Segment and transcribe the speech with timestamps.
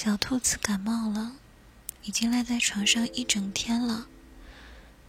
[0.00, 1.32] 小兔子感冒了，
[2.04, 4.06] 已经赖在床上一整天了。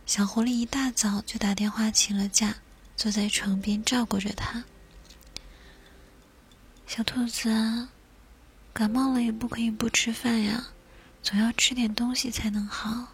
[0.07, 2.55] 小狐狸一大早就打电话请了假，
[2.97, 4.63] 坐在床边照顾着它。
[6.88, 7.89] 小兔子啊，
[8.73, 10.70] 感冒了也不可以不吃饭呀，
[11.21, 13.10] 总要吃点东西才能好。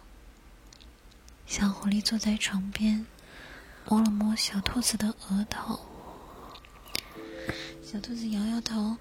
[1.46, 3.04] 小狐狸坐在床边，
[3.84, 5.78] 摸了摸小兔子的额头。
[7.84, 8.96] 小兔子摇摇头，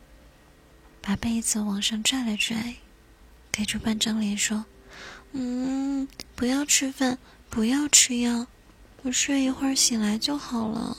[1.05, 2.77] 把被子往上拽了拽，
[3.51, 4.65] 盖住半张脸说
[5.33, 8.47] ：“嗯，不要吃饭。”不要吃药，
[9.03, 10.97] 我睡一会儿醒来就好了。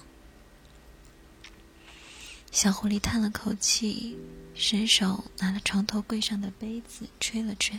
[2.51, 4.17] 小狐狸叹了口气，
[4.55, 7.79] 伸手拿了床头柜上的杯子，吹了吹。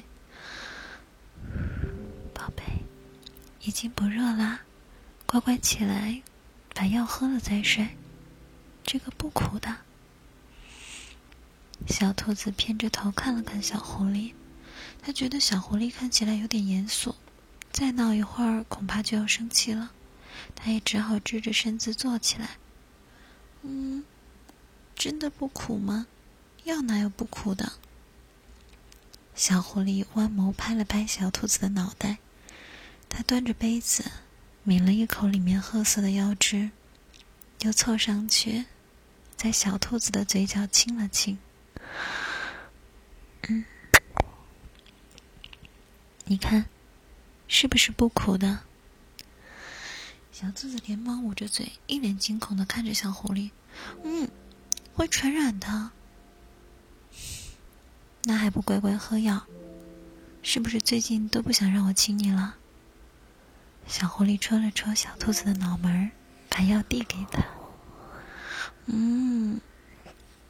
[2.35, 2.63] 宝贝，
[3.61, 4.61] 已经不热啦，
[5.25, 6.21] 乖乖起来，
[6.75, 7.87] 把药喝了再睡。
[8.83, 9.75] 这个不苦的。
[11.87, 14.33] 小兔子偏着头看了看小狐狸，
[15.01, 17.15] 它觉得小狐狸看起来有点严肃。
[17.71, 19.91] 再闹一会儿，恐怕就要生气了。
[20.55, 22.57] 他也只好支着身子坐起来。
[23.61, 24.03] 嗯，
[24.95, 26.07] 真的不苦吗？
[26.63, 27.73] 药哪有不苦的？
[29.33, 32.17] 小狐狸弯眸拍了拍小兔子的脑袋，
[33.07, 34.03] 他端着杯子
[34.63, 36.71] 抿了一口里面褐色的药汁，
[37.61, 38.65] 又凑上去，
[39.35, 41.37] 在小兔子的嘴角亲了亲。
[43.43, 43.65] 嗯，
[46.25, 46.65] 你看。
[47.49, 48.59] 是不是不苦的？
[50.33, 53.51] 小兔子连忙捂着嘴，一脸惊恐的看着小狐狸。
[54.03, 54.29] 嗯，
[54.93, 55.91] 会传染的。
[58.23, 59.47] 那还不乖乖喝药？
[60.43, 62.57] 是不是最近都不想让我亲你了？
[63.87, 66.11] 小狐狸戳了戳小兔子的脑门，
[66.49, 67.45] 把药递给他。
[68.87, 69.61] 嗯，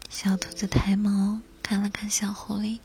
[0.09, 2.79] 小兔子抬眸看了看小狐狸，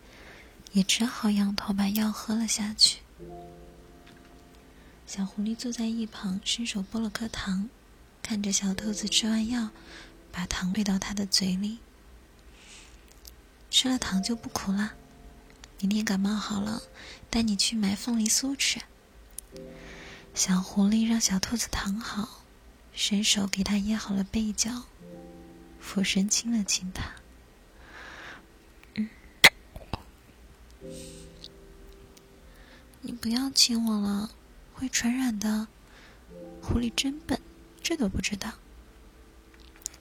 [0.72, 2.98] 也只好仰头把药喝了下去。
[5.06, 7.70] 小狐狸坐在一旁，伸手剥了颗糖，
[8.24, 9.70] 看着小兔子吃完药，
[10.32, 11.78] 把糖喂到它的嘴里。
[13.70, 14.94] 吃了糖就不苦了。
[15.78, 16.82] 明天感冒好了，
[17.30, 18.80] 带你去买凤梨酥吃。
[20.34, 22.42] 小狐狸让小兔子躺好，
[22.92, 24.82] 伸手给它掖好了被角，
[25.78, 27.21] 俯身亲了亲它。
[33.00, 34.30] 你不要亲我了。
[34.74, 35.68] 会传染的，
[36.60, 37.40] 狐狸真笨，
[37.80, 38.54] 这都不知道。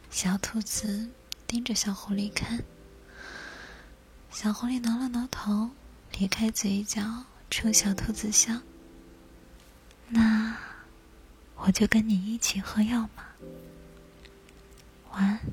[0.09, 1.09] 小兔子
[1.45, 2.63] 盯着小狐狸看，
[4.31, 5.69] 小狐狸挠了挠头，
[6.17, 8.59] 咧开嘴角冲小兔子笑。
[10.07, 10.57] 那
[11.57, 13.35] 我就跟你一起喝药吧。
[15.11, 15.50] 晚安。